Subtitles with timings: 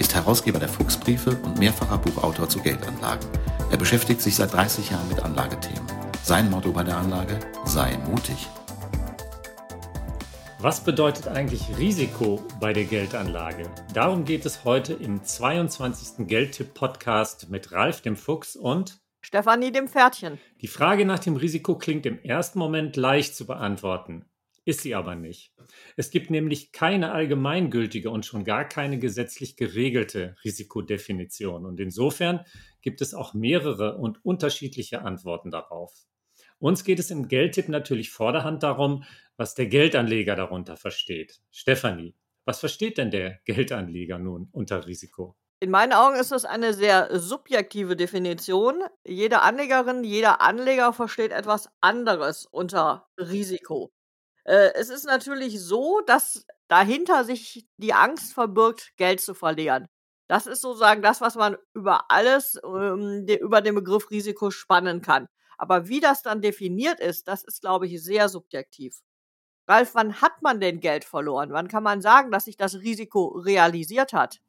[0.00, 3.28] ist Herausgeber der Fuchsbriefe und mehrfacher Buchautor zu Geldanlagen.
[3.70, 5.86] Er beschäftigt sich seit 30 Jahren mit Anlagethemen.
[6.24, 8.48] Sein Motto bei der Anlage: Sei mutig.
[10.58, 13.70] Was bedeutet eigentlich Risiko bei der Geldanlage?
[13.94, 16.26] Darum geht es heute im 22.
[16.26, 20.38] Geldtipp-Podcast mit Ralf dem Fuchs und Stefanie dem Pferdchen.
[20.62, 24.24] Die Frage nach dem Risiko klingt im ersten Moment leicht zu beantworten,
[24.64, 25.52] ist sie aber nicht.
[25.96, 32.44] Es gibt nämlich keine allgemeingültige und schon gar keine gesetzlich geregelte Risikodefinition und insofern
[32.82, 35.92] gibt es auch mehrere und unterschiedliche Antworten darauf.
[36.58, 39.04] Uns geht es im Geldtipp natürlich vorderhand darum,
[39.36, 41.40] was der Geldanleger darunter versteht.
[41.50, 45.36] Stefanie, was versteht denn der Geldanleger nun unter Risiko?
[45.62, 48.82] In meinen Augen ist das eine sehr subjektive Definition.
[49.04, 53.92] Jede Anlegerin, jeder Anleger versteht etwas anderes unter Risiko.
[54.44, 59.88] Äh, es ist natürlich so, dass dahinter sich die Angst verbirgt, Geld zu verlieren.
[60.28, 65.02] Das ist sozusagen das, was man über alles, ähm, de, über den Begriff Risiko spannen
[65.02, 65.26] kann.
[65.58, 69.00] Aber wie das dann definiert ist, das ist, glaube ich, sehr subjektiv.
[69.66, 71.52] Ralf, wann hat man denn Geld verloren?
[71.52, 74.40] Wann kann man sagen, dass sich das Risiko realisiert hat?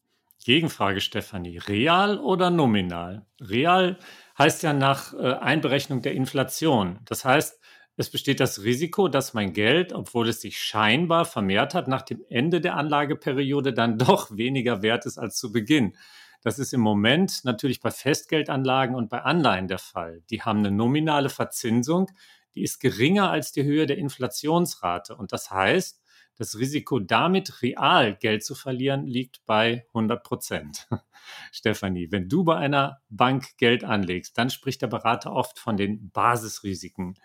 [0.43, 1.59] Gegenfrage, Stefanie.
[1.59, 3.27] Real oder nominal?
[3.39, 3.99] Real
[4.37, 6.99] heißt ja nach äh, Einberechnung der Inflation.
[7.05, 7.60] Das heißt,
[7.97, 12.23] es besteht das Risiko, dass mein Geld, obwohl es sich scheinbar vermehrt hat, nach dem
[12.29, 15.95] Ende der Anlageperiode dann doch weniger wert ist als zu Beginn.
[16.41, 20.23] Das ist im Moment natürlich bei Festgeldanlagen und bei Anleihen der Fall.
[20.31, 22.09] Die haben eine nominale Verzinsung,
[22.55, 25.15] die ist geringer als die Höhe der Inflationsrate.
[25.15, 26.01] Und das heißt,
[26.35, 30.87] das Risiko, damit real Geld zu verlieren, liegt bei 100 Prozent.
[31.51, 36.09] Stefanie, wenn du bei einer Bank Geld anlegst, dann spricht der Berater oft von den
[36.09, 37.19] Basisrisiken.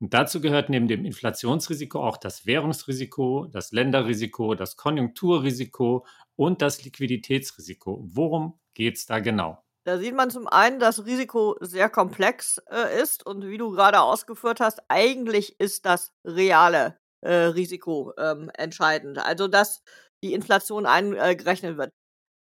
[0.00, 6.06] Und dazu gehört neben dem Inflationsrisiko auch das Währungsrisiko, das Länderrisiko, das Konjunkturrisiko
[6.36, 8.02] und das Liquiditätsrisiko.
[8.02, 9.62] Worum geht es da genau?
[9.84, 14.00] Da sieht man zum einen, dass Risiko sehr komplex äh, ist und wie du gerade
[14.00, 19.18] ausgeführt hast, eigentlich ist das reale äh, Risiko ähm, entscheidend.
[19.18, 19.82] Also, dass
[20.22, 21.92] die Inflation eingerechnet wird.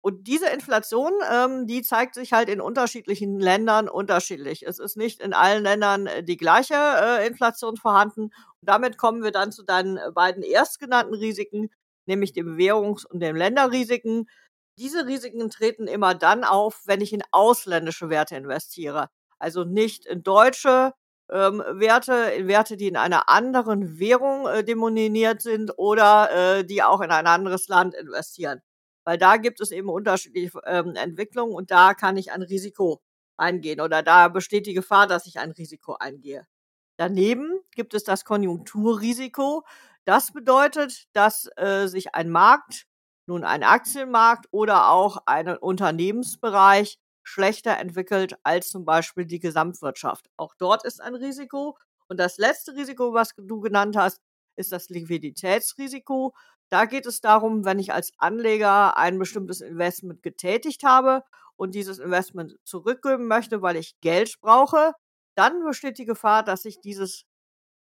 [0.05, 4.63] Und diese Inflation, ähm, die zeigt sich halt in unterschiedlichen Ländern unterschiedlich.
[4.67, 8.25] Es ist nicht in allen Ländern äh, die gleiche äh, Inflation vorhanden.
[8.25, 11.71] Und damit kommen wir dann zu deinen äh, beiden erstgenannten Risiken,
[12.05, 14.29] nämlich dem Währungs- und dem Länderrisiken.
[14.79, 19.09] Diese Risiken treten immer dann auf, wenn ich in ausländische Werte investiere.
[19.39, 20.93] Also nicht in deutsche
[21.31, 26.83] ähm, Werte, in Werte, die in einer anderen Währung äh, demoniert sind oder äh, die
[26.83, 28.61] auch in ein anderes Land investieren.
[29.05, 33.03] Weil da gibt es eben unterschiedliche ähm, Entwicklungen und da kann ich ein Risiko
[33.37, 36.47] eingehen oder da besteht die Gefahr, dass ich ein Risiko eingehe.
[36.97, 39.65] Daneben gibt es das Konjunkturrisiko.
[40.05, 42.87] Das bedeutet, dass äh, sich ein Markt
[43.27, 50.29] nun ein Aktienmarkt oder auch ein Unternehmensbereich schlechter entwickelt als zum Beispiel die Gesamtwirtschaft.
[50.37, 51.79] Auch dort ist ein Risiko.
[52.07, 54.21] Und das letzte Risiko, was du genannt hast,
[54.57, 56.35] ist das Liquiditätsrisiko.
[56.75, 61.23] Da geht es darum, wenn ich als Anleger ein bestimmtes Investment getätigt habe
[61.55, 64.91] und dieses Investment zurückgeben möchte, weil ich Geld brauche,
[65.37, 67.27] dann besteht die Gefahr, dass ich dieses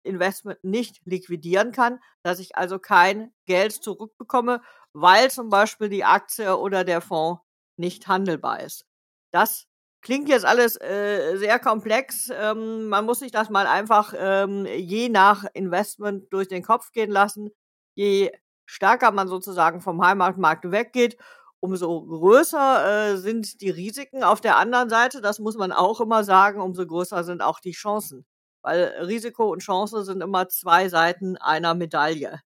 [0.03, 6.57] Investment nicht liquidieren kann, dass ich also kein Geld zurückbekomme, weil zum Beispiel die Aktie
[6.57, 7.41] oder der Fonds
[7.77, 8.85] nicht handelbar ist.
[9.31, 9.67] Das
[10.01, 12.29] klingt jetzt alles äh, sehr komplex.
[12.33, 17.09] Ähm, man muss sich das mal einfach ähm, je nach Investment durch den Kopf gehen
[17.09, 17.51] lassen.
[17.95, 18.31] Je
[18.71, 21.17] stärker man sozusagen vom Heimatmarkt weggeht,
[21.59, 24.23] umso größer äh, sind die Risiken.
[24.23, 27.73] Auf der anderen Seite, das muss man auch immer sagen, umso größer sind auch die
[27.73, 28.25] Chancen
[28.61, 32.41] weil Risiko und Chance sind immer zwei Seiten einer Medaille.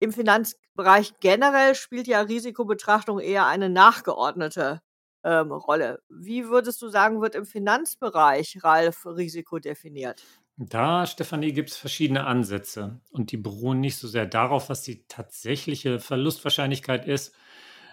[0.00, 4.80] Im Finanzbereich generell spielt ja Risikobetrachtung eher eine nachgeordnete
[5.24, 6.02] ähm, Rolle.
[6.08, 10.22] Wie würdest du sagen, wird im Finanzbereich, Ralf, Risiko definiert?
[10.56, 15.06] Da, Stefanie, gibt es verschiedene Ansätze und die beruhen nicht so sehr darauf, was die
[15.06, 17.34] tatsächliche Verlustwahrscheinlichkeit ist,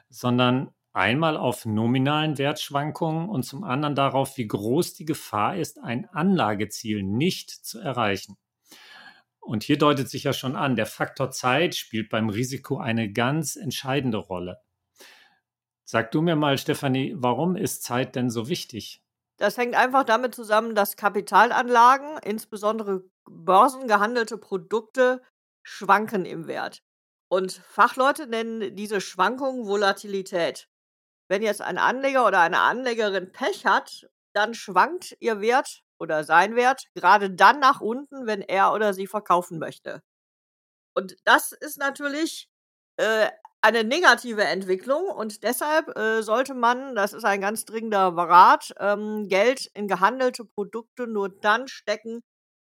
[0.09, 6.09] sondern Einmal auf nominalen Wertschwankungen und zum anderen darauf, wie groß die Gefahr ist, ein
[6.09, 8.37] Anlageziel nicht zu erreichen.
[9.39, 13.55] Und hier deutet sich ja schon an, der Faktor Zeit spielt beim Risiko eine ganz
[13.55, 14.57] entscheidende Rolle.
[15.85, 19.03] Sag du mir mal, Stefanie, warum ist Zeit denn so wichtig?
[19.39, 25.21] Das hängt einfach damit zusammen, dass Kapitalanlagen, insbesondere börsengehandelte Produkte,
[25.63, 26.83] schwanken im Wert.
[27.31, 30.67] Und Fachleute nennen diese Schwankung Volatilität.
[31.29, 36.55] Wenn jetzt ein Anleger oder eine Anlegerin Pech hat, dann schwankt ihr Wert oder sein
[36.55, 40.01] Wert gerade dann nach unten, wenn er oder sie verkaufen möchte.
[40.95, 42.49] Und das ist natürlich
[42.97, 43.29] äh,
[43.61, 49.27] eine negative Entwicklung und deshalb äh, sollte man, das ist ein ganz dringender Rat, ähm,
[49.27, 52.21] Geld in gehandelte Produkte nur dann stecken,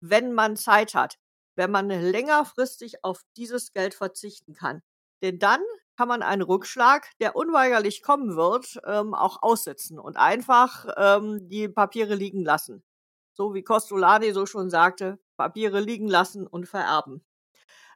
[0.01, 1.17] wenn man Zeit hat,
[1.55, 4.81] wenn man längerfristig auf dieses Geld verzichten kann.
[5.23, 5.61] Denn dann
[5.97, 11.67] kann man einen Rückschlag, der unweigerlich kommen wird, ähm, auch aussitzen und einfach ähm, die
[11.67, 12.83] Papiere liegen lassen.
[13.35, 17.26] So wie Costolani so schon sagte, Papiere liegen lassen und vererben.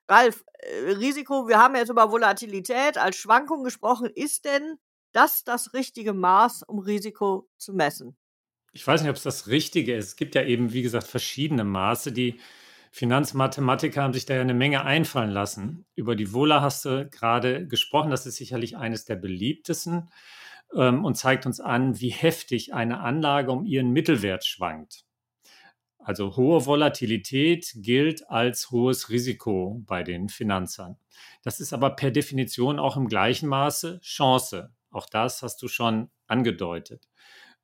[0.08, 4.10] Ralf, äh, Risiko, wir haben jetzt über Volatilität als Schwankung gesprochen.
[4.14, 4.78] Ist denn
[5.12, 8.18] das das richtige Maß, um Risiko zu messen?
[8.74, 10.08] Ich weiß nicht, ob es das Richtige ist.
[10.08, 12.12] Es gibt ja eben, wie gesagt, verschiedene Maße.
[12.12, 12.40] Die
[12.92, 15.86] Finanzmathematiker haben sich da ja eine Menge einfallen lassen.
[15.96, 18.12] Über die Vola hast du gerade gesprochen.
[18.12, 20.10] Das ist sicherlich eines der beliebtesten
[20.76, 25.06] ähm, und zeigt uns an, wie heftig eine Anlage um ihren Mittelwert schwankt.
[26.04, 30.98] Also hohe Volatilität gilt als hohes Risiko bei den Finanzern.
[31.44, 34.72] Das ist aber per Definition auch im gleichen Maße Chance.
[34.90, 37.08] Auch das hast du schon angedeutet.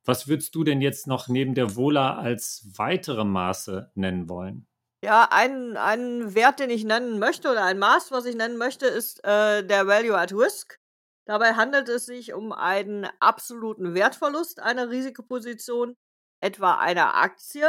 [0.05, 4.67] Was würdest du denn jetzt noch neben der Vola als weitere Maße nennen wollen?
[5.03, 8.87] Ja, ein, ein Wert, den ich nennen möchte oder ein Maß, was ich nennen möchte,
[8.87, 10.79] ist äh, der Value at Risk.
[11.25, 15.95] Dabei handelt es sich um einen absoluten Wertverlust einer Risikoposition,
[16.39, 17.67] etwa einer Aktie,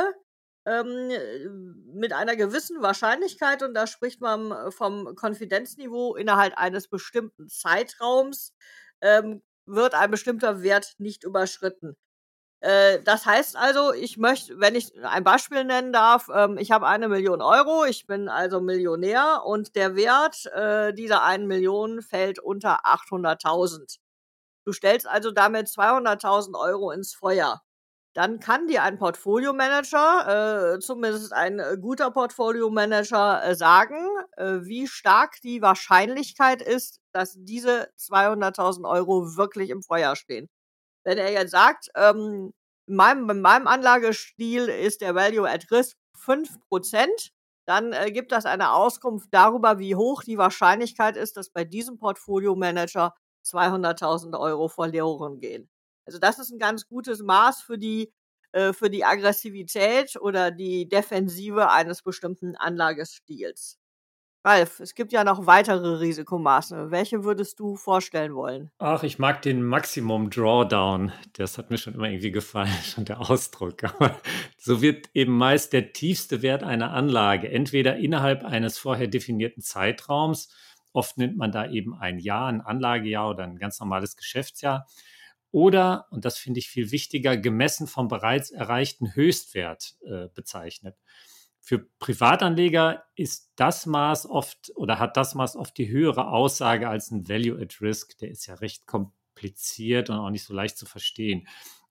[0.69, 7.49] ähm, mit einer gewissen Wahrscheinlichkeit, und da spricht man äh, vom Konfidenzniveau innerhalb eines bestimmten
[7.49, 8.55] Zeitraums,
[9.01, 11.97] ähm, wird ein bestimmter Wert nicht überschritten.
[12.61, 16.87] Äh, das heißt also, ich möchte, wenn ich ein Beispiel nennen darf, ähm, ich habe
[16.89, 22.41] eine Million Euro, ich bin also Millionär und der Wert äh, dieser einen Million fällt
[22.41, 23.99] unter 800.000.
[24.67, 27.63] Du stellst also damit 200.000 Euro ins Feuer
[28.19, 34.89] dann kann dir ein Portfolio-Manager, äh, zumindest ein äh, guter Portfolio-Manager, äh, sagen, äh, wie
[34.89, 40.49] stark die Wahrscheinlichkeit ist, dass diese 200.000 Euro wirklich im Feuer stehen.
[41.05, 42.53] Wenn er jetzt sagt, ähm,
[42.89, 47.07] in, meinem, in meinem Anlagestil ist der Value at Risk 5%,
[47.67, 51.99] dann äh, gibt das eine Auskunft darüber, wie hoch die Wahrscheinlichkeit ist, dass bei diesem
[51.99, 53.15] Portfolio-Manager
[53.47, 55.71] 200.000 Euro verloren gehen.
[56.09, 58.11] Also das ist ein ganz gutes Maß für die,
[58.53, 63.79] äh, für die Aggressivität oder die Defensive eines bestimmten Anlagestils.
[64.43, 66.91] Ralf, es gibt ja noch weitere Risikomaße.
[66.91, 68.71] Welche würdest du vorstellen wollen?
[68.79, 71.13] Ach, ich mag den Maximum Drawdown.
[71.35, 73.85] Das hat mir schon immer irgendwie gefallen, schon der Ausdruck.
[73.85, 74.19] Aber
[74.57, 80.49] so wird eben meist der tiefste Wert einer Anlage entweder innerhalb eines vorher definierten Zeitraums,
[80.95, 84.87] oft nimmt man da eben ein Jahr, ein Anlagejahr oder ein ganz normales Geschäftsjahr,
[85.51, 90.97] oder, und das finde ich viel wichtiger, gemessen vom bereits erreichten Höchstwert äh, bezeichnet.
[91.61, 97.11] Für Privatanleger ist das Maß oft oder hat das Maß oft die höhere Aussage als
[97.11, 98.17] ein Value at Risk.
[98.19, 101.47] Der ist ja recht kompliziert und auch nicht so leicht zu verstehen.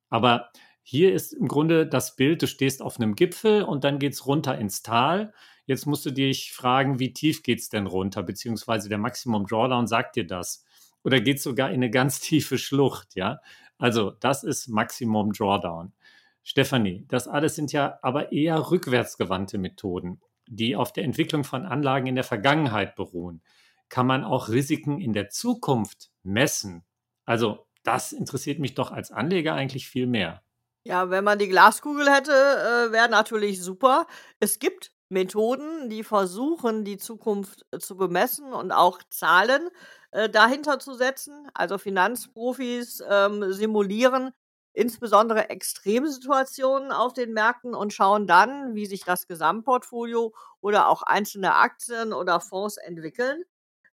[0.09, 0.49] Aber
[0.81, 4.25] hier ist im Grunde das Bild, du stehst auf einem Gipfel und dann geht es
[4.25, 5.33] runter ins Tal.
[5.65, 9.85] Jetzt musst du dich fragen, wie tief geht es denn runter, beziehungsweise der Maximum Drawdown
[9.85, 10.65] sagt dir das
[11.07, 13.39] oder geht sogar in eine ganz tiefe Schlucht, ja.
[13.77, 15.93] Also das ist Maximum Drawdown.
[16.43, 22.07] Stefanie, das alles sind ja aber eher rückwärtsgewandte Methoden, die auf der Entwicklung von Anlagen
[22.07, 23.41] in der Vergangenheit beruhen.
[23.87, 26.83] Kann man auch Risiken in der Zukunft messen?
[27.25, 30.41] Also das interessiert mich doch als Anleger eigentlich viel mehr.
[30.83, 34.07] Ja, wenn man die Glaskugel hätte, äh, wäre natürlich super.
[34.41, 39.69] Es gibt Methoden, die versuchen, die Zukunft äh, zu bemessen und auch Zahlen
[40.11, 41.49] äh, dahinter zu setzen.
[41.53, 44.31] Also Finanzprofis ähm, simulieren
[44.77, 51.55] insbesondere Extremsituationen auf den Märkten und schauen dann, wie sich das Gesamtportfolio oder auch einzelne
[51.55, 53.43] Aktien oder Fonds entwickeln.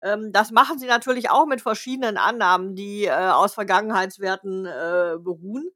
[0.02, 5.70] Ähm, das machen sie natürlich auch mit verschiedenen Annahmen, die äh, aus Vergangenheitswerten äh, beruhen.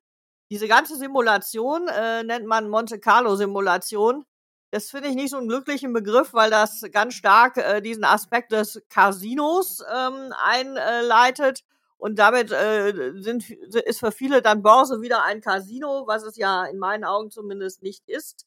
[0.50, 4.24] Diese ganze Simulation äh, nennt man Monte Carlo Simulation.
[4.70, 8.52] Das finde ich nicht so einen glücklichen Begriff, weil das ganz stark äh, diesen Aspekt
[8.52, 11.62] des Casinos ähm, einleitet.
[11.98, 16.66] Und damit äh, sind, ist für viele dann Börse wieder ein Casino, was es ja
[16.66, 18.44] in meinen Augen zumindest nicht ist.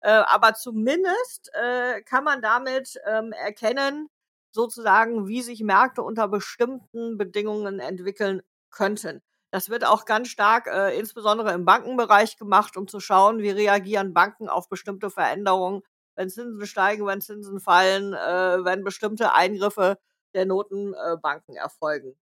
[0.00, 4.08] Äh, aber zumindest äh, kann man damit ähm, erkennen,
[4.52, 9.22] sozusagen, wie sich Märkte unter bestimmten Bedingungen entwickeln könnten.
[9.52, 14.14] Das wird auch ganz stark, äh, insbesondere im Bankenbereich gemacht, um zu schauen, wie reagieren
[14.14, 15.82] Banken auf bestimmte Veränderungen,
[16.14, 19.98] wenn Zinsen steigen, wenn Zinsen fallen, äh, wenn bestimmte Eingriffe
[20.34, 22.16] der Notenbanken äh, erfolgen.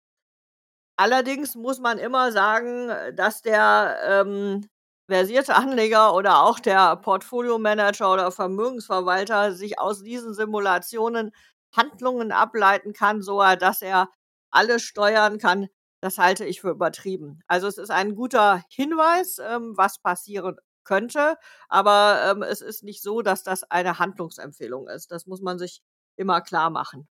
[0.97, 4.69] Allerdings muss man immer sagen, dass der ähm,
[5.09, 11.33] versierte Anleger oder auch der Portfolio-Manager oder Vermögensverwalter sich aus diesen Simulationen
[11.77, 14.09] Handlungen ableiten kann, so dass er
[14.51, 15.69] alles steuern kann,
[16.05, 17.41] das halte ich für übertrieben.
[17.47, 21.39] Also es ist ein guter Hinweis, ähm, was passieren könnte,
[21.71, 25.11] aber ähm, es ist nicht so, dass das eine Handlungsempfehlung ist.
[25.11, 25.81] Das muss man sich
[26.17, 27.09] immer klar machen.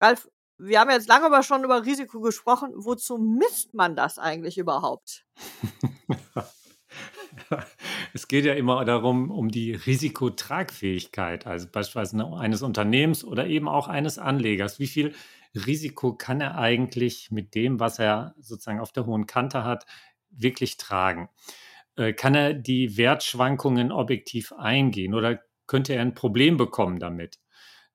[0.00, 2.72] Ralf, wir haben jetzt lange aber schon über Risiko gesprochen.
[2.74, 5.26] Wozu misst man das eigentlich überhaupt?
[8.14, 13.88] es geht ja immer darum, um die Risikotragfähigkeit, also beispielsweise eines Unternehmens oder eben auch
[13.88, 14.78] eines Anlegers.
[14.78, 15.14] Wie viel
[15.54, 19.86] Risiko kann er eigentlich mit dem, was er sozusagen auf der hohen Kante hat,
[20.30, 21.28] wirklich tragen?
[21.96, 27.38] Äh, kann er die Wertschwankungen objektiv eingehen oder könnte er ein Problem bekommen damit?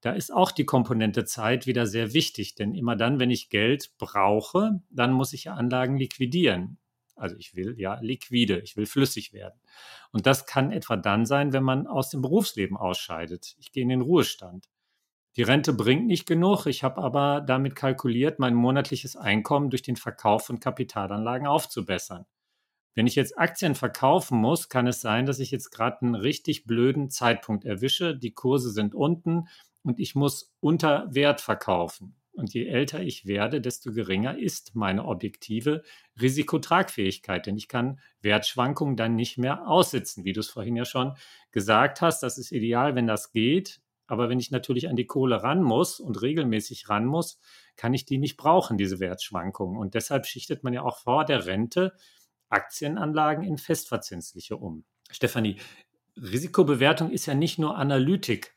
[0.01, 3.91] Da ist auch die Komponente Zeit wieder sehr wichtig, denn immer dann, wenn ich Geld
[4.00, 6.79] brauche, dann muss ich Anlagen liquidieren.
[7.15, 9.60] Also ich will ja liquide, ich will flüssig werden.
[10.12, 13.55] Und das kann etwa dann sein, wenn man aus dem Berufsleben ausscheidet.
[13.60, 14.70] Ich gehe in den Ruhestand.
[15.38, 19.95] Die Rente bringt nicht genug, ich habe aber damit kalkuliert, mein monatliches Einkommen durch den
[19.95, 22.25] Verkauf von Kapitalanlagen aufzubessern.
[22.93, 26.65] Wenn ich jetzt Aktien verkaufen muss, kann es sein, dass ich jetzt gerade einen richtig
[26.65, 28.17] blöden Zeitpunkt erwische.
[28.17, 29.47] Die Kurse sind unten
[29.83, 32.15] und ich muss unter Wert verkaufen.
[32.33, 35.83] Und je älter ich werde, desto geringer ist meine objektive
[36.19, 41.15] Risikotragfähigkeit, denn ich kann Wertschwankungen dann nicht mehr aussitzen, wie du es vorhin ja schon
[41.51, 42.23] gesagt hast.
[42.23, 43.81] Das ist ideal, wenn das geht.
[44.12, 47.39] Aber wenn ich natürlich an die Kohle ran muss und regelmäßig ran muss,
[47.77, 49.77] kann ich die nicht brauchen, diese Wertschwankungen.
[49.77, 51.94] Und deshalb schichtet man ja auch vor der Rente
[52.50, 54.84] Aktienanlagen in festverzinsliche um.
[55.10, 55.62] Stefanie,
[56.18, 58.53] Risikobewertung ist ja nicht nur Analytik.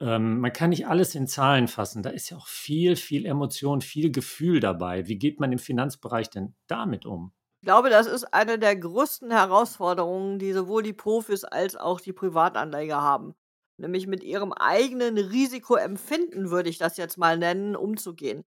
[0.00, 2.02] Ähm, man kann nicht alles in Zahlen fassen.
[2.02, 5.08] Da ist ja auch viel, viel Emotion, viel Gefühl dabei.
[5.08, 7.32] Wie geht man im Finanzbereich denn damit um?
[7.62, 12.12] Ich glaube, das ist eine der größten Herausforderungen, die sowohl die Profis als auch die
[12.12, 13.34] Privatanleger haben.
[13.80, 18.44] Nämlich mit ihrem eigenen Risikoempfinden, würde ich das jetzt mal nennen, umzugehen.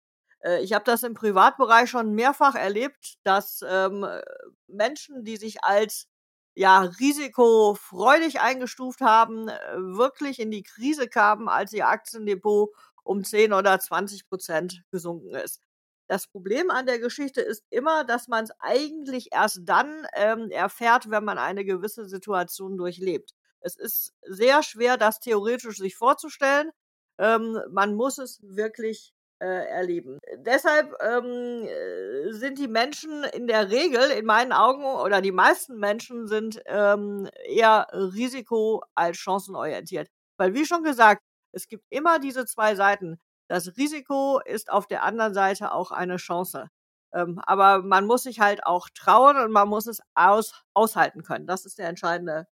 [0.40, 4.06] Äh, ich habe das im Privatbereich schon mehrfach erlebt, dass ähm,
[4.68, 6.06] Menschen, die sich als
[6.54, 12.70] ja, risikofreudig eingestuft haben, äh, wirklich in die Krise kamen, als ihr Aktiendepot
[13.04, 15.60] um 10 oder 20 Prozent gesunken ist.
[16.08, 21.10] Das Problem an der Geschichte ist immer, dass man es eigentlich erst dann ähm, erfährt,
[21.10, 23.32] wenn man eine gewisse Situation durchlebt.
[23.60, 26.70] Es ist sehr schwer, das theoretisch sich vorzustellen.
[27.18, 30.18] Ähm, man muss es wirklich äh, erleben.
[30.38, 35.78] Deshalb ähm, äh, sind die Menschen in der Regel, in meinen Augen, oder die meisten
[35.78, 40.08] Menschen sind ähm, eher risiko- als chancenorientiert.
[40.38, 41.22] Weil, wie schon gesagt,
[41.52, 43.18] es gibt immer diese zwei Seiten.
[43.48, 46.68] Das Risiko ist auf der anderen Seite auch eine Chance.
[47.14, 51.46] Ähm, aber man muss sich halt auch trauen und man muss es aus, aushalten können.
[51.46, 52.46] Das ist der entscheidende.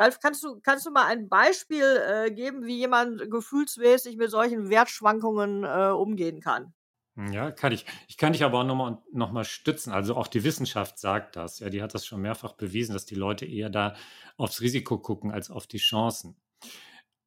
[0.00, 4.70] Ralf, kannst du, kannst du mal ein Beispiel äh, geben, wie jemand gefühlsmäßig mit solchen
[4.70, 6.72] Wertschwankungen äh, umgehen kann?
[7.16, 7.84] Hm, ja, kann ich.
[8.08, 9.92] Ich kann dich aber auch nochmal noch mal stützen.
[9.92, 11.58] Also auch die Wissenschaft sagt das.
[11.58, 13.94] Ja, die hat das schon mehrfach bewiesen, dass die Leute eher da
[14.38, 16.40] aufs Risiko gucken als auf die Chancen.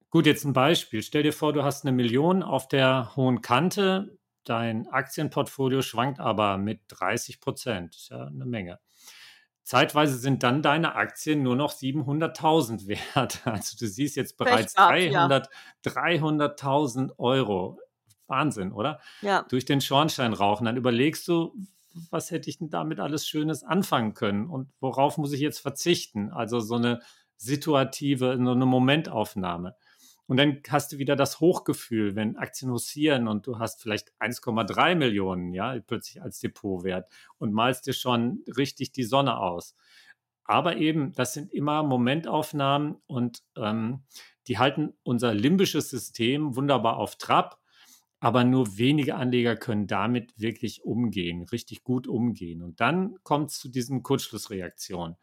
[0.09, 1.03] Gut, jetzt ein Beispiel.
[1.03, 4.17] Stell dir vor, du hast eine Million auf der hohen Kante.
[4.45, 7.95] Dein Aktienportfolio schwankt aber mit 30 Prozent.
[7.95, 8.79] Ist ja eine Menge.
[9.63, 13.41] Zeitweise sind dann deine Aktien nur noch 700.000 wert.
[13.45, 15.49] Also du siehst jetzt bereits 300,
[15.85, 15.91] ja.
[15.91, 17.79] 300.000 Euro.
[18.27, 18.99] Wahnsinn, oder?
[19.21, 19.45] Ja.
[19.49, 20.65] Durch den Schornstein rauchen.
[20.65, 21.55] Dann überlegst du,
[22.09, 26.31] was hätte ich denn damit alles Schönes anfangen können und worauf muss ich jetzt verzichten?
[26.31, 27.01] Also so eine
[27.37, 29.75] situative, so eine Momentaufnahme.
[30.33, 34.95] Und dann hast du wieder das Hochgefühl, wenn Aktien haussieren und du hast vielleicht 1,3
[34.95, 39.75] Millionen, ja, plötzlich als Depotwert und malst dir schon richtig die Sonne aus.
[40.43, 44.05] Aber eben, das sind immer Momentaufnahmen und ähm,
[44.47, 47.59] die halten unser limbisches System wunderbar auf Trab.
[48.19, 52.63] Aber nur wenige Anleger können damit wirklich umgehen, richtig gut umgehen.
[52.63, 55.15] Und dann kommt es zu diesen Kurzschlussreaktionen,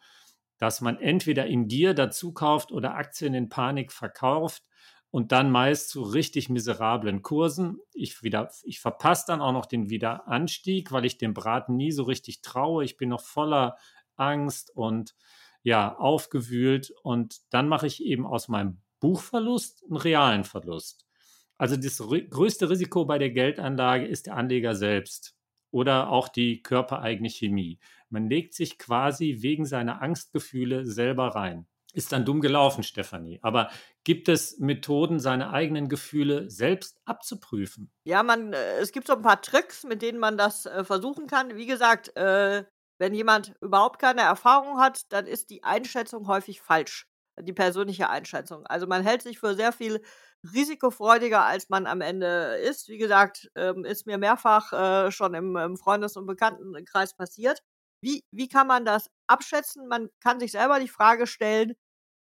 [0.58, 4.62] dass man entweder in Gier dazu kauft oder Aktien in Panik verkauft
[5.10, 7.78] und dann meist zu richtig miserablen Kursen.
[7.92, 12.04] Ich, wieder, ich verpasse dann auch noch den Wiederanstieg, weil ich dem Braten nie so
[12.04, 12.84] richtig traue.
[12.84, 13.76] Ich bin noch voller
[14.16, 15.14] Angst und
[15.62, 21.06] ja, aufgewühlt und dann mache ich eben aus meinem Buchverlust einen realen Verlust.
[21.58, 25.36] Also das größte Risiko bei der Geldanlage ist der Anleger selbst.
[25.72, 27.78] oder auch die körpereigene Chemie.
[28.08, 31.66] Man legt sich quasi wegen seiner Angstgefühle selber rein.
[31.92, 33.40] Ist dann dumm gelaufen, Stefanie.
[33.42, 33.70] Aber
[34.04, 37.90] gibt es Methoden, seine eigenen Gefühle selbst abzuprüfen?
[38.04, 41.26] Ja, man, äh, es gibt so ein paar Tricks, mit denen man das äh, versuchen
[41.26, 41.56] kann.
[41.56, 42.64] Wie gesagt, äh,
[42.98, 47.08] wenn jemand überhaupt keine Erfahrung hat, dann ist die Einschätzung häufig falsch.
[47.40, 48.66] Die persönliche Einschätzung.
[48.66, 50.02] Also man hält sich für sehr viel
[50.54, 52.88] risikofreudiger, als man am Ende ist.
[52.88, 57.62] Wie gesagt, ähm, ist mir mehrfach schon im Freundes- und Bekanntenkreis passiert.
[58.02, 59.86] Wie, wie kann man das abschätzen?
[59.88, 61.74] Man kann sich selber die Frage stellen,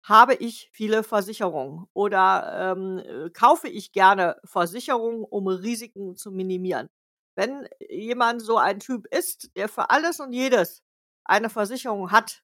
[0.04, 6.90] habe ich viele Versicherungen oder ähm, äh, kaufe ich gerne Versicherungen, um Risiken zu minimieren?
[7.36, 10.82] Wenn jemand so ein Typ ist, der für alles und jedes
[11.26, 12.44] eine Versicherung hat,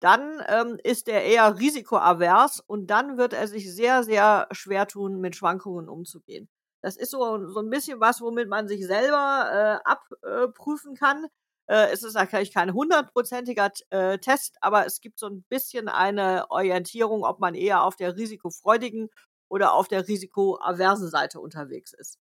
[0.00, 5.20] dann ähm, ist er eher risikoavers und dann wird er sich sehr, sehr schwer tun,
[5.20, 6.48] mit Schwankungen umzugehen.
[6.82, 11.26] Das ist so, so ein bisschen was, womit man sich selber äh, abprüfen kann.
[11.68, 16.50] Äh, es ist natürlich kein hundertprozentiger äh, Test, aber es gibt so ein bisschen eine
[16.50, 19.08] Orientierung, ob man eher auf der risikofreudigen
[19.48, 22.18] oder auf der risikoaversen Seite unterwegs ist.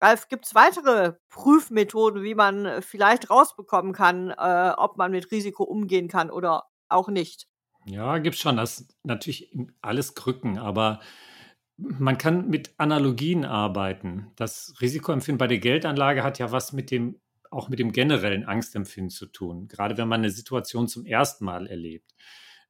[0.00, 5.62] Ralf, gibt es weitere Prüfmethoden, wie man vielleicht rausbekommen kann, äh, ob man mit Risiko
[5.62, 7.46] umgehen kann oder auch nicht.
[7.86, 8.56] Ja, gibt es schon.
[8.56, 11.00] Das ist natürlich alles Krücken, aber
[11.76, 14.32] man kann mit Analogien arbeiten.
[14.36, 17.20] Das Risikoempfinden bei der Geldanlage hat ja was mit dem,
[17.54, 21.66] auch mit dem generellen Angstempfinden zu tun, gerade wenn man eine Situation zum ersten Mal
[21.66, 22.14] erlebt.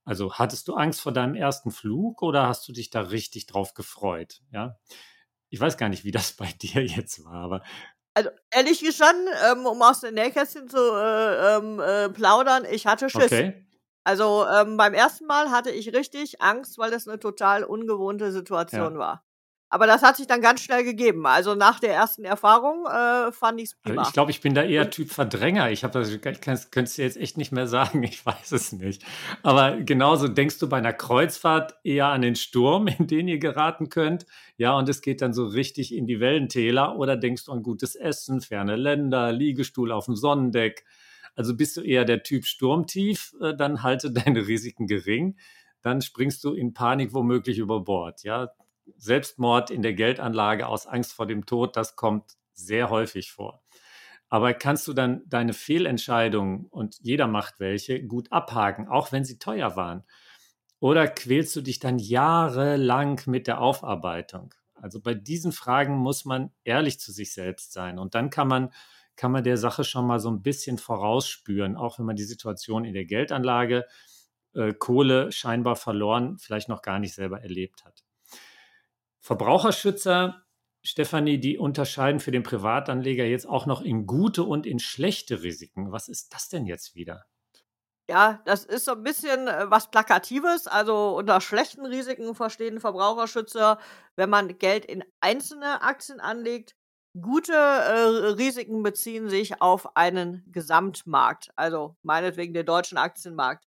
[0.04, 3.74] Also hattest du Angst vor deinem ersten Flug oder hast du dich da richtig drauf
[3.74, 4.42] gefreut?
[4.52, 4.78] Ja.
[5.48, 7.62] Ich weiß gar nicht, wie das bei dir jetzt war, aber
[8.16, 13.10] also, ehrlich gestanden, ähm, um aus den Nähkästchen zu äh, ähm, äh, plaudern, ich hatte
[13.10, 13.24] Schiss.
[13.24, 13.66] Okay.
[14.04, 18.92] Also, ähm, beim ersten Mal hatte ich richtig Angst, weil das eine total ungewohnte Situation
[18.92, 18.98] Ja.
[18.98, 19.24] war.
[19.74, 21.26] Aber das hat sich dann ganz schnell gegeben.
[21.26, 24.88] Also, nach der ersten Erfahrung, äh, fand ich's Also, ich glaube, ich bin da eher
[24.88, 25.72] Typ Verdränger.
[25.72, 28.04] Ich habe das ich könnte dir jetzt echt nicht mehr sagen.
[28.04, 29.04] Ich weiß es nicht.
[29.42, 33.88] Aber genauso denkst du bei einer Kreuzfahrt eher an den Sturm, in den ihr geraten
[33.88, 37.64] könnt, ja, und es geht dann so richtig in die Wellentäler oder denkst du an
[37.64, 40.84] gutes Essen, ferne Länder, Liegestuhl auf dem Sonnendeck?
[41.34, 45.36] Also bist du eher der Typ Sturmtief, äh, dann halte deine Risiken gering.
[45.82, 48.22] Dann springst du in Panik womöglich über Bord.
[48.22, 48.52] Ja,
[48.96, 53.62] Selbstmord in der Geldanlage aus Angst vor dem Tod, das kommt sehr häufig vor.
[54.28, 59.38] Aber kannst du dann deine Fehlentscheidungen, und jeder macht welche, gut abhaken, auch wenn sie
[59.38, 60.04] teuer waren?
[60.80, 64.54] Oder quälst du dich dann jahrelang mit der Aufarbeitung?
[64.74, 67.98] Also bei diesen Fragen muss man ehrlich zu sich selbst sein.
[67.98, 68.70] Und dann kann man
[69.16, 72.84] kann man der Sache schon mal so ein bisschen vorausspüren, auch wenn man die Situation
[72.84, 73.86] in der Geldanlage
[74.54, 78.03] äh, Kohle scheinbar verloren, vielleicht noch gar nicht selber erlebt hat.
[79.24, 80.44] Verbraucherschützer,
[80.82, 85.92] Stefanie, die unterscheiden für den Privatanleger jetzt auch noch in gute und in schlechte Risiken.
[85.92, 87.24] Was ist das denn jetzt wieder?
[88.06, 90.66] Ja, das ist so ein bisschen äh, was Plakatives.
[90.66, 93.78] Also unter schlechten Risiken verstehen Verbraucherschützer,
[94.14, 96.76] wenn man Geld in einzelne Aktien anlegt,
[97.18, 103.64] Gute äh, Risiken beziehen sich auf einen Gesamtmarkt, also meinetwegen den deutschen Aktienmarkt.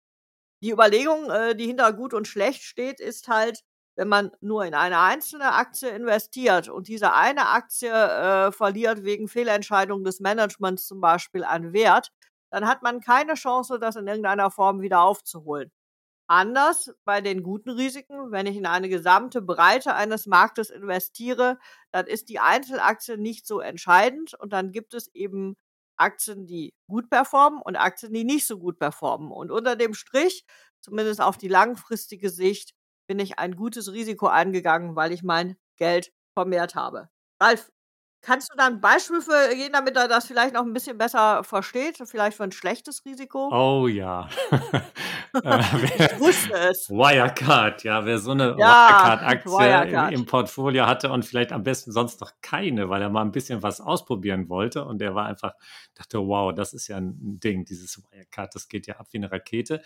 [0.62, 4.74] Die Überlegung, äh, die hinter gut und schlecht steht, ist halt, wenn man nur in
[4.74, 11.00] eine einzelne Aktie investiert und diese eine Aktie äh, verliert wegen Fehlentscheidungen des Managements zum
[11.02, 12.12] Beispiel an Wert,
[12.50, 15.72] dann hat man keine Chance, das in irgendeiner Form wieder aufzuholen.
[16.28, 21.60] Anders bei den guten Risiken, wenn ich in eine gesamte Breite eines Marktes investiere,
[21.92, 25.56] dann ist die Einzelaktie nicht so entscheidend und dann gibt es eben
[25.98, 29.32] Aktien, die gut performen und Aktien, die nicht so gut performen.
[29.32, 30.46] Und unter dem Strich,
[30.80, 32.74] zumindest auf die langfristige Sicht,
[33.08, 37.10] bin ich ein gutes Risiko eingegangen, weil ich mein Geld vermehrt habe.
[37.42, 37.70] Ralf,
[38.24, 41.44] Kannst du da ein Beispiel für geben, damit er das vielleicht noch ein bisschen besser
[41.44, 41.98] versteht?
[42.06, 43.50] Vielleicht für ein schlechtes Risiko?
[43.52, 44.30] Oh ja.
[45.44, 45.60] Äh,
[46.14, 46.88] ich wusste es.
[46.92, 49.58] Wirecard, ja, wer so eine Ja, Wirecard-Aktie im,
[49.90, 50.14] Wirecard.
[50.14, 53.64] im Portfolio hatte und vielleicht am besten sonst noch keine, weil er mal ein bisschen
[53.64, 55.56] was ausprobieren wollte und der war einfach,
[55.96, 59.32] dachte, wow, das ist ja ein Ding, dieses Wirecard, das geht ja ab wie eine
[59.32, 59.82] Rakete.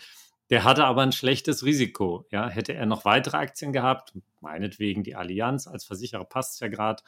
[0.50, 2.26] Der hatte aber ein schlechtes Risiko.
[2.30, 6.68] Ja, hätte er noch weitere Aktien gehabt, meinetwegen die Allianz als Versicherer passt es ja
[6.68, 7.02] gerade,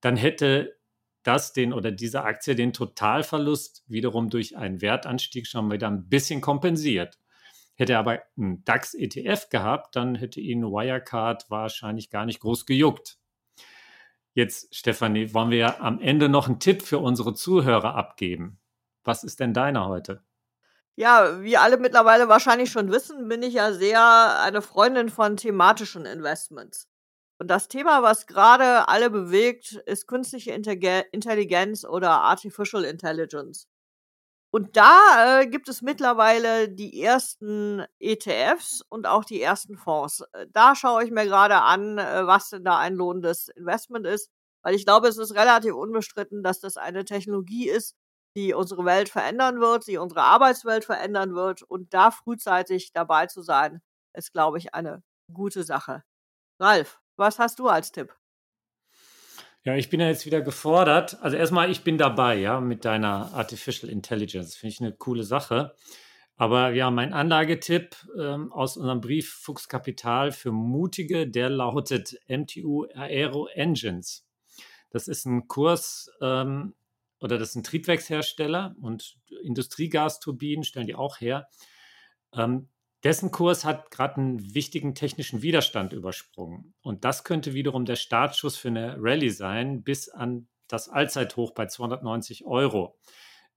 [0.00, 0.76] dann hätte
[1.22, 6.40] das den oder diese Aktie den Totalverlust wiederum durch einen Wertanstieg schon wieder ein bisschen
[6.40, 7.18] kompensiert.
[7.74, 13.18] Hätte er aber einen DAX-ETF gehabt, dann hätte ihn Wirecard wahrscheinlich gar nicht groß gejuckt.
[14.34, 18.58] Jetzt, Stefanie, wollen wir am Ende noch einen Tipp für unsere Zuhörer abgeben.
[19.02, 20.25] Was ist denn deiner heute?
[20.98, 26.06] Ja, wie alle mittlerweile wahrscheinlich schon wissen, bin ich ja sehr eine Freundin von thematischen
[26.06, 26.88] Investments.
[27.38, 33.68] Und das Thema, was gerade alle bewegt, ist künstliche Intelligenz oder Artificial Intelligence.
[34.50, 40.22] Und da äh, gibt es mittlerweile die ersten ETFs und auch die ersten Fonds.
[40.32, 44.30] Äh, da schaue ich mir gerade an, äh, was denn da ein lohnendes Investment ist,
[44.62, 47.96] weil ich glaube, es ist relativ unbestritten, dass das eine Technologie ist,
[48.36, 51.62] die unsere Welt verändern wird, die unsere Arbeitswelt verändern wird.
[51.62, 53.80] Und da frühzeitig dabei zu sein,
[54.12, 56.04] ist, glaube ich, eine gute Sache.
[56.60, 58.14] Ralf, was hast du als Tipp?
[59.64, 61.20] Ja, ich bin ja jetzt wieder gefordert.
[61.22, 64.54] Also erstmal, ich bin dabei, ja, mit deiner Artificial Intelligence.
[64.54, 65.74] Finde ich eine coole Sache.
[66.36, 72.84] Aber ja, mein Anlagetipp ähm, aus unserem Brief Fuchs Kapital für Mutige, der lautet MTU
[72.94, 74.26] Aero Engines.
[74.90, 76.74] Das ist ein Kurs ähm,
[77.20, 81.48] oder das ein Triebwerkshersteller und Industriegasturbinen stellen die auch her.
[82.34, 82.68] Ähm,
[83.04, 86.74] dessen Kurs hat gerade einen wichtigen technischen Widerstand übersprungen.
[86.82, 91.66] Und das könnte wiederum der Startschuss für eine Rallye sein, bis an das Allzeithoch bei
[91.66, 92.98] 290 Euro.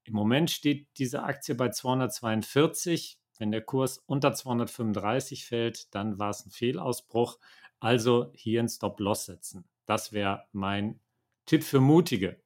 [0.04, 3.20] Im Moment steht diese Aktie bei 242.
[3.38, 7.40] Wenn der Kurs unter 235 fällt, dann war es ein Fehlausbruch.
[7.80, 9.66] Also hier ein Stop-Loss setzen.
[9.86, 11.00] Das wäre mein
[11.46, 12.42] Tipp für Mutige.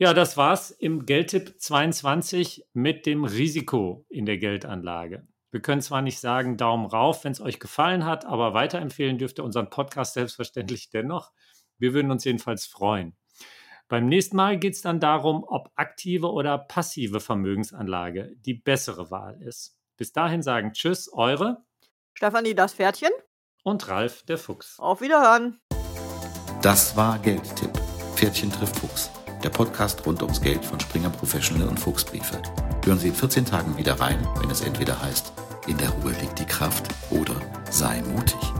[0.00, 5.26] Ja, das war's im Geldtipp 22 mit dem Risiko in der Geldanlage.
[5.50, 9.40] Wir können zwar nicht sagen Daumen rauf, wenn es euch gefallen hat, aber weiterempfehlen dürft
[9.40, 11.32] ihr unseren Podcast selbstverständlich dennoch.
[11.78, 13.16] Wir würden uns jedenfalls freuen.
[13.88, 19.42] Beim nächsten Mal geht es dann darum, ob aktive oder passive Vermögensanlage die bessere Wahl
[19.42, 19.80] ist.
[19.96, 21.64] Bis dahin sagen Tschüss, eure
[22.14, 23.10] Stefanie das Pferdchen
[23.64, 24.78] und Ralf der Fuchs.
[24.78, 25.58] Auf Wiederhören.
[26.62, 27.76] Das war Geldtipp.
[28.14, 29.10] Pferdchen trifft Fuchs.
[29.42, 32.42] Der Podcast rund ums Geld von Springer Professional und Fuchsbriefe.
[32.84, 35.32] Hören Sie in 14 Tagen wieder rein, wenn es entweder heißt,
[35.68, 37.36] in der Ruhe liegt die Kraft oder
[37.70, 38.57] sei mutig.